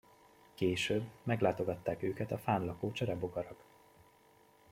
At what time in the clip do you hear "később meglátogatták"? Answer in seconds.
0.53-2.03